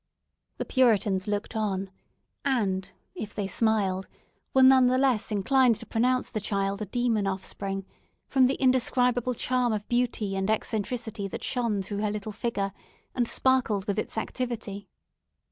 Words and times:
The 0.57 0.65
Puritans 0.65 1.27
looked 1.27 1.55
on, 1.55 1.91
and, 2.43 2.89
if 3.13 3.35
they 3.35 3.45
smiled, 3.45 4.07
were 4.51 4.63
none 4.63 4.87
the 4.87 4.97
less 4.97 5.31
inclined 5.31 5.75
to 5.75 5.85
pronounce 5.85 6.31
the 6.31 6.41
child 6.41 6.81
a 6.81 6.87
demon 6.87 7.27
offspring, 7.27 7.85
from 8.27 8.47
the 8.47 8.55
indescribable 8.55 9.35
charm 9.35 9.71
of 9.73 9.87
beauty 9.87 10.35
and 10.35 10.49
eccentricity 10.49 11.27
that 11.27 11.43
shone 11.43 11.83
through 11.83 11.99
her 11.99 12.09
little 12.09 12.31
figure, 12.31 12.73
and 13.13 13.27
sparkled 13.27 13.85
with 13.85 13.99
its 13.99 14.17
activity. 14.17 14.87